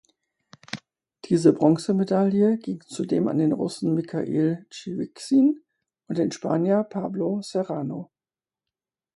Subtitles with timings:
[1.25, 5.63] Diese Bronzemedaille ging zudem an den Russen Michail Tschiwiksin
[6.07, 8.09] und den Spanier Pablo Serrano.